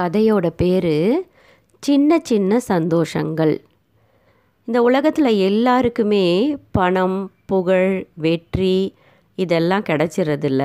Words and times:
கதையோட 0.00 0.46
பேர் 0.56 0.94
சின்ன 1.78 2.20
சின்ன 2.22 2.60
சந்தோஷங்கள். 2.68 3.54
இந்த 4.68 4.82
உலகத்தில் 4.82 5.30
எல்லாருக்குமே 5.48 6.56
பணம் 6.70 7.32
புகழ் 7.46 8.06
வெற்றி 8.14 8.94
இதெல்லாம் 9.34 9.82
கிடச்சிறதில்ல. 9.82 10.62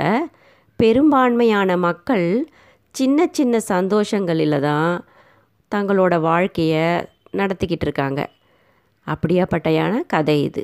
பெரும்பான்மையான 0.79 1.77
மக்கள் 1.77 2.27
சின்ன 2.91 3.27
சின்ன 3.31 3.59
சந்தோஷங்களில் 3.67 4.59
தான் 4.59 5.05
தங்களோட 5.71 6.19
வாழ்க்கையை 6.19 6.85
நடத்திக்கிட்டு 7.39 7.85
இருக்காங்க. 7.87 8.21
அப்படியாப்பட்டையான 9.07 9.93
கதை 10.07 10.43
இது. 10.43 10.63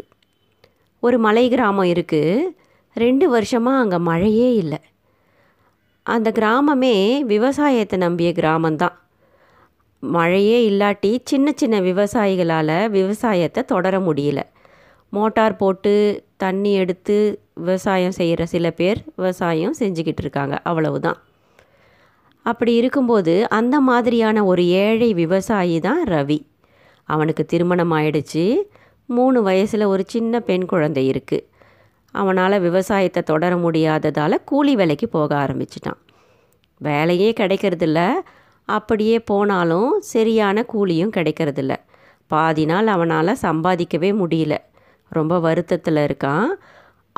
ஒரு 1.00 1.20
மலை 1.20 1.50
கிராமம் 1.50 1.92
இருக்குது 1.94 2.54
ரெண்டு 2.94 3.30
வருஷமாக 3.30 3.82
அங்கே 3.84 3.98
மழையே 3.98 4.50
இல்லை. 4.56 4.80
அந்த 6.06 6.32
கிராமமே 6.40 7.22
விவசாயத்தை 7.22 8.00
நம்பிய 8.00 8.32
கிராமந்தான் 8.32 8.96
மழையே 10.00 10.70
இல்லாட்டி 10.70 11.20
சின்ன 11.24 11.52
சின்ன 11.56 11.82
விவசாயிகளால் 11.82 12.90
விவசாயத்தை 12.90 13.64
தொடர 13.64 14.00
முடியல. 14.00 14.40
மோட்டார் 15.10 15.56
போட்டு 15.56 15.94
தண்ணி 16.38 16.74
எடுத்து 16.74 17.18
விவசாயம் 17.54 18.12
செய்கிற 18.12 18.46
சில 18.46 18.72
பேர் 18.72 19.00
விவசாயம் 19.16 19.76
செஞ்சுக்கிட்டு 19.80 20.18
இருக்காங்க 20.18 20.60
அவ்வளவுதான். 20.64 21.20
அப்படி 22.46 22.74
இருக்கும்போது 22.76 23.50
அந்த 23.50 23.80
மாதிரியான 23.80 24.46
ஒரு 24.46 24.68
ஏழை 24.68 25.14
விவசாயி 25.14 25.80
தான் 25.80 26.04
ரவி. 26.08 26.40
அவனுக்கு 27.04 27.46
திருமணம் 27.46 27.92
ஆயிடுச்சு. 27.92 28.58
மூணு 29.06 29.42
வயசில் 29.42 29.84
ஒரு 29.84 30.04
சின்ன 30.08 30.40
பெண் 30.40 30.66
குழந்தை 30.66 31.10
இருக்குது 31.10 31.46
அவனால் 32.12 32.60
விவசாயத்தை 32.60 33.24
தொடர 33.24 33.56
முடியாததால் 33.56 34.44
கூலி 34.46 34.76
வேலைக்கு 34.76 35.10
போக 35.10 35.36
ஆரம்பிச்சிட்டான். 35.36 36.00
வேலையே 36.78 37.34
கிடைக்கிறதில்ல. 37.40 38.12
அப்படியே 38.66 39.20
போனாலும் 39.20 39.96
சரியான 40.00 40.66
கூலியும் 40.74 41.12
கிடைக்கிறதில்ல. 41.18 41.76
பாதி 42.28 42.66
நாள் 42.66 42.88
அவனால் 42.88 43.38
சம்பாதிக்கவே 43.42 44.12
முடியல. 44.14 44.58
ரொம்ப 45.10 45.40
வருத்தத்தில் 45.40 45.96
இருக்கான். 45.96 46.48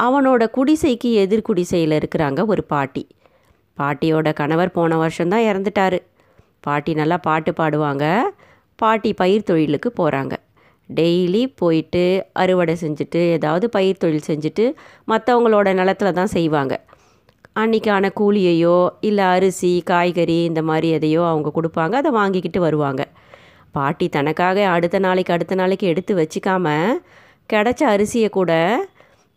அவனோட 0.01 0.47
குடிசைக்கு 0.49 1.13
எதிர் 1.13 1.41
குடிசையில் 1.41 1.99
இருக்கிறாங்க 1.99 2.45
ஒரு 2.45 2.63
பாட்டி. 2.63 3.07
பாட்டியோட 3.77 4.33
கணவர் 4.33 4.71
போன 4.71 4.97
வருஷம்தான் 4.97 5.41
இறந்துட்டாரு. 5.41 5.99
பாட்டி 6.59 6.93
நல்லா 6.93 7.17
பாட்டு 7.17 7.51
பாடுவாங்க. 7.51 8.21
பாட்டி 8.75 9.13
பயிர் 9.13 9.43
தொழிலுக்கு 9.43 9.93
போகிறாங்க 9.97 10.33
டெய்லி 10.89 11.43
போயிட்டு 11.55 12.03
அறுவடை 12.33 12.75
செஞ்சுட்டு 12.81 13.19
ஏதாவது 13.35 13.69
பயிர் 13.69 14.01
தொழில் 14.03 14.27
செஞ்சுட்டு 14.27 14.65
மற்றவங்களோட 15.07 15.67
நிலத்துல 15.79 16.11
தான் 16.11 16.33
செய்வாங்க. 16.33 16.73
அன்றைக்கான 17.61 18.09
கூலியையோ 18.19 18.77
இல்லை 18.99 19.25
அரிசி 19.25 19.81
காய்கறி 19.85 20.37
இந்த 20.43 20.61
மாதிரி 20.61 20.89
எதையோ 20.89 21.21
அவங்க 21.27 21.51
கொடுப்பாங்க 21.57 21.91
அதை 21.91 22.11
வாங்கிக்கிட்டு 22.11 22.59
வருவாங்க. 22.59 23.03
பாட்டி 23.71 24.07
தனக்காக 24.09 24.65
அடுத்த 24.67 24.97
நாளைக்கு 24.99 25.33
அடுத்த 25.33 25.53
நாளைக்கு 25.55 25.85
எடுத்து 25.87 26.13
வச்சுக்காம 26.15 26.67
கிடச்ச 27.49 27.81
அரிசியை 27.93 28.29
கூட 28.29 28.51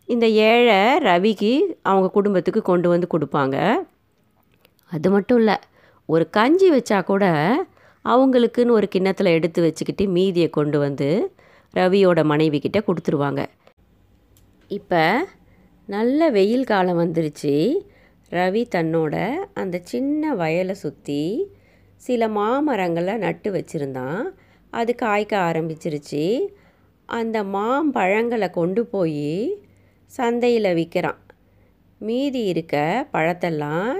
இந்த 0.09 0.25
ஏழை 0.27 0.79
ரவிக்கு 1.07 1.53
அவங்க 1.81 2.07
குடும்பத்துக்கு 2.09 2.61
கொண்டு 2.61 2.87
வந்து 2.89 3.07
கொடுப்பாங்க. 3.13 3.57
அது 4.91 5.07
மட்டும் 5.09 5.37
இல்லை 5.37 5.57
ஒரு 6.05 6.25
கஞ்சி 6.29 6.67
வச்சா 6.71 7.03
கூட 7.03 7.25
அவங்களுக்குன்னு 8.11 8.77
ஒரு 8.79 8.87
கிண்ணத்தில் 8.87 9.35
எடுத்து 9.37 9.59
வச்சுக்கிட்டு 9.61 10.03
மீதியை 10.07 10.49
கொண்டு 10.49 10.77
வந்து 10.79 11.09
ரவியோட 11.73 12.19
மனைவி 12.23 12.59
கிட்ட 12.59 12.79
கொடுத்துருவாங்க. 12.79 13.41
இப்போ 14.71 15.03
நல்ல 15.87 16.29
வெயில் 16.29 16.69
காலம் 16.71 16.99
வந்துருச்சு. 16.99 17.55
ரவி 18.31 18.63
தன்னோட 18.75 19.15
அந்த 19.53 19.75
சின்ன 19.83 20.33
வயலை 20.35 20.75
சுற்றி 20.75 21.21
சில 22.01 22.27
மாமரங்களை 22.27 23.13
நட்டு 23.17 23.49
வச்சுருந்தான். 23.51 24.23
அது 24.73 24.91
காய்க்க 24.95 25.33
ஆரம்பிச்சிருச்சு. 25.49 26.25
அந்த 27.09 27.37
மாம்பழங்களை 27.55 28.49
கொண்டு 28.49 28.81
போய் 28.85 29.31
சந்தையில் 30.11 30.75
விற்கிறான் 30.79 31.21
மீதி 32.01 32.41
இருக்க 32.45 32.75
பழத்தெல்லாம் 33.13 33.93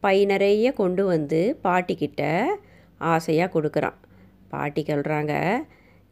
பை 0.00 0.16
நிறைய 0.24 0.66
கொண்டு 0.72 1.02
வந்து 1.04 1.40
பாட்டிக்கிட்ட 1.64 2.22
ஆசையாக 3.00 3.60
கொடுக்குறான். 3.60 3.98
பாட்டி 4.48 4.82
சொல்கிறாங்க 4.82 5.56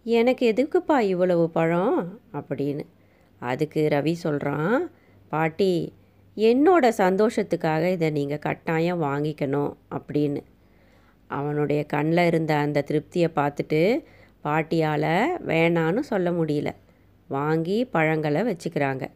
எனக்கு 0.05 0.53
எதுக்குப்பா 0.53 0.99
இவ்வளவு 0.99 1.51
பழம்? 1.51 2.21
அப்படின்னு. 2.33 2.85
அதுக்கு 3.39 3.89
ரவி 3.91 4.13
சொல்கிறான் 4.13 4.91
பாட்டி 5.29 5.93
என்னோட 6.37 6.89
சந்தோஷத்துக்காக 6.97 7.91
இதை 7.91 8.11
நீங்கள் 8.11 8.39
கட்டாயம் 8.39 9.03
வாங்கிக்கணும். 9.03 9.77
அப்படின்னு. 9.91 10.43
அவனுடைய 11.27 11.85
கண்ணில் 11.85 12.27
இருந்த 12.27 12.55
அந்த 12.55 12.85
திருப்தியை 12.87 13.29
பார்த்துட்டு 13.37 14.05
பாட்டியால் 14.45 15.29
வேணான்னு 15.47 15.99
சொல்ல 15.99 16.31
முடியல. 16.31 16.71
வாங்கி 17.29 17.85
பழங்களை 17.85 18.43
வச்சுக்கிறாங்க. 18.43 19.11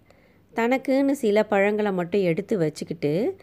தனக்குன்னு 0.55 1.11
சில 1.11 1.45
பழங்களை 1.45 1.93
மட்டும் 1.93 2.21
எடுத்து 2.21 2.59
வச்சுக்கிட்டு 2.59 3.37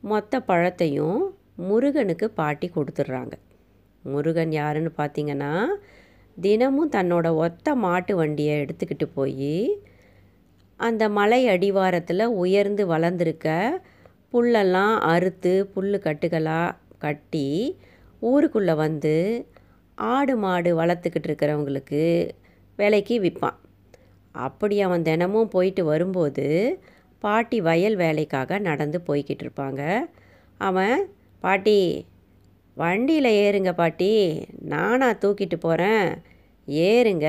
மொத்த 0.00 0.42
பழத்தையும் 0.48 1.18
முருகனுக்கு 1.56 2.30
பாட்டி 2.30 2.70
கொடுத்துட்றாங்க. 2.76 3.32
முருகன் 4.04 4.52
யாருன்னு 4.52 4.90
பார்த்தீங்கன்னா 4.96 5.52
தினமும் 6.36 6.92
தன்னோட 6.92 7.26
ஒத்த 7.36 7.74
மாட்டு 7.74 8.16
வண்டியை 8.16 8.54
எடுத்துக்கிட்டு 8.62 9.06
போய் 9.14 9.56
அந்த 10.80 11.08
மலை 11.08 11.40
அடிவாரத்தில் 11.48 12.24
உயர்ந்து 12.42 12.84
வளர்ந்துருக்க 12.86 13.48
புல்லெல்லாம் 14.32 14.94
அறுத்து 15.12 15.52
புல் 15.74 15.96
கட்டுகளாக 16.06 16.76
கட்டி 16.98 17.48
ஊருக்குள்ளே 18.22 18.74
வந்து 18.74 19.14
ஆடு 19.98 20.34
மாடு 20.36 20.70
வளர்த்துக்கிட்டு 20.80 21.28
இருக்கிறவங்களுக்கு 21.30 22.02
விலைக்கு 22.78 23.16
விற்பான். 23.20 23.58
அப்படி 24.46 24.76
அவன் 24.80 25.02
தினமும் 25.02 25.48
போயிட்டு 25.48 25.82
வரும்போது 25.84 26.46
பாட்டி 27.22 27.58
வயல் 27.60 27.96
வேலைக்காக 27.96 28.58
நடந்து 28.58 28.98
போய்கிட்டு 29.06 29.44
இருப்பாங்க. 29.44 29.82
அவன் 30.60 30.96
பாட்டி 31.44 31.78
வண்டியில் 32.74 33.30
ஏறுங்க 33.44 33.72
பாட்டி. 33.72 34.12
நானா 34.60 35.10
தூக்கிட்டு 35.10 35.56
போகிறேன் 35.56 36.08
ஏறுங்க. 36.66 37.28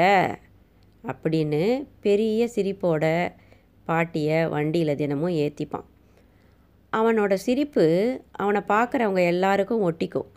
அப்படின்னு 1.08 1.88
பெரிய 2.02 2.50
சிரிப்போட 2.56 3.32
பாட்டியை 3.86 4.48
வண்டியில் 4.48 4.96
தினமும் 4.96 5.34
ஏற்றிப்பான் 5.34 5.86
அவனோட 6.94 7.34
சிரிப்பு 7.34 7.86
அவனை 8.32 8.62
பார்க்குறவங்க 8.68 9.26
எல்லாருக்கும் 9.26 9.92
ஒட்டிக்கும். 9.92 10.30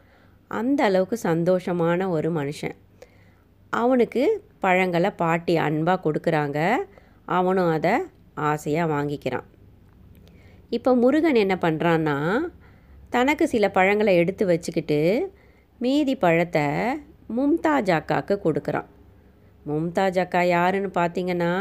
அந்த 0.48 0.84
அளவுக்கு 0.84 1.18
சந்தோஷமான 1.22 2.08
ஒரு 2.08 2.32
மனுஷன். 2.32 2.76
அவனுக்கு 3.70 4.44
பழங்களை 4.60 5.10
பாட்டி 5.10 5.56
அன்பாக 5.56 6.10
கொடுக்குறாங்க. 6.10 6.76
அவனும் 7.24 7.70
அதை 7.70 7.92
ஆசையாக 8.34 8.92
வாங்கிக்கிறான். 8.94 9.46
இப்போ 10.70 10.94
முருகன் 10.94 11.34
என்ன 11.34 11.58
பண்ணுறான்னா 11.60 12.16
தனக்கு 13.10 13.48
சில 13.48 13.70
பழங்களை 13.70 14.16
எடுத்து 14.16 14.46
வச்சுக்கிட்டு 14.46 14.98
மீதி 15.78 16.14
பழத்தை 16.16 16.66
மும்தாஜ் 17.36 17.90
அக்காவுக்கு 17.96 18.34
கொடுக்குறான். 18.44 18.88
மும்தாஜ் 19.68 20.18
அக்கா 20.18 20.42
யாருன்னு 20.42 20.90
பார்த்தீங்கன்னா 20.94 21.52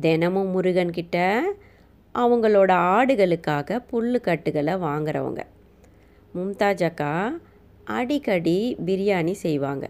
தினமும் 0.00 0.50
முருகன்கிட்ட 0.54 1.16
அவங்களோட 2.14 2.72
ஆடுகளுக்காக 2.94 3.78
புல்லுக்கட்டுகளை 3.90 4.74
வாங்குறவங்க. 4.86 5.42
மும்தாஜ் 6.34 6.84
அக்கா 6.84 7.12
அடிக்கடி 7.84 8.76
பிரியாணி 8.86 9.32
செய்வாங்க. 9.32 9.84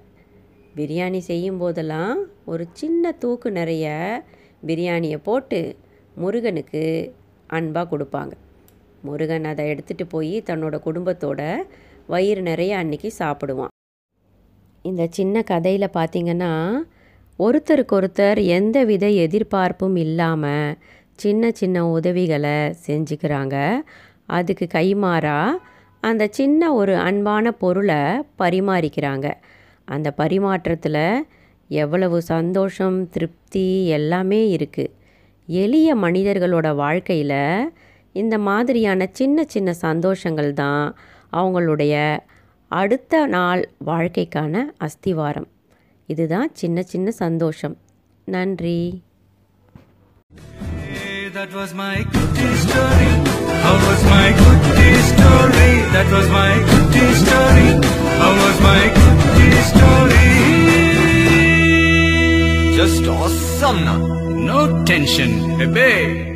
பிரியாணி 0.77 1.19
செய்யும் 1.19 1.59
போதெல்லாம் 1.59 2.19
ஒரு 2.45 2.67
சின்ன 2.73 3.13
தூக்கு 3.13 3.51
நிறைய 3.51 3.87
பிரியாணியை 4.67 5.19
போட்டு 5.23 5.77
முருகனுக்கு 6.15 6.85
அன்பாக 7.47 7.97
கொடுப்பாங்க. 7.97 8.33
முருகன் 9.03 9.45
அதை 9.45 9.65
எடுத்துகிட்டு 9.73 10.07
போய் 10.09 10.35
தன்னோட 10.47 10.77
குடும்பத்தோட 10.87 11.41
வயிறு 12.07 12.43
நிறைய 12.43 12.73
அன்னைக்கு 12.77 13.11
சாப்பிடுவான். 13.19 13.73
இந்த 14.85 15.03
சின்ன 15.11 15.43
கதையில் 15.43 15.95
பார்த்திங்கன்னா 15.95 16.53
ஒருத்தருக்கு 17.39 17.95
ஒருத்தர் 17.99 18.41
எந்த 18.59 18.79
வித 18.85 19.07
எதிர்பார்ப்பும் 19.25 19.97
இல்லாமல் 19.97 20.79
சின்ன 21.15 21.51
சின்ன 21.51 21.87
உதவிகளை 21.89 22.57
செஞ்சுக்கிறாங்க. 22.87 23.57
அதுக்கு 24.27 24.67
கைமாறா 24.75 25.39
அந்த 26.03 26.25
சின்ன 26.31 26.73
ஒரு 26.75 26.95
அன்பான 26.97 27.53
பொருளை 27.53 28.01
பரிமாறிக்கிறாங்க. 28.39 29.27
அந்த 29.85 30.09
பரிமாற்றத்தில் 30.17 31.05
எவ்வளவு 31.71 32.19
சந்தோஷம் 32.23 32.99
திருப்தி 33.09 33.87
எல்லாமே 33.99 34.41
இருக்குது 34.57 34.93
எளிய 35.49 35.89
மனிதர்களோட 35.97 36.69
வாழ்க்கையில் 36.75 37.39
இந்த 38.13 38.39
மாதிரியான 38.39 39.09
சின்ன 39.13 39.45
சின்ன 39.45 39.75
சந்தோஷங்கள் 39.83 40.53
தான் 40.53 40.85
அவங்களுடைய 41.33 41.95
அடுத்த 42.71 43.27
நாள் 43.27 43.63
வாழ்க்கைக்கான 43.87 44.65
அஸ்திவாரம் 44.79 45.49
இதுதான் 46.07 46.51
சின்ன 46.53 46.83
சின்ன 46.83 47.11
சந்தோஷம் 47.11 47.77
நன்றி 48.25 48.81
That 51.35 51.55
was 51.55 51.73
my 51.75 51.97
cutie 52.05 52.57
story. 52.57 53.11
How 53.65 53.75
was 53.87 54.01
my 54.05 54.27
cutie 54.33 54.97
story? 55.03 55.69
That 55.95 56.09
was 56.11 56.29
my 56.29 56.51
cutie 56.71 57.15
story. 57.15 57.69
How 58.21 58.33
was 58.35 58.57
my 58.61 58.83
cutie 58.97 59.63
story? 59.63 60.27
Just 62.77 63.07
awesome, 63.09 63.85
no 64.45 64.85
tension, 64.85 65.33
baby. 65.59 66.30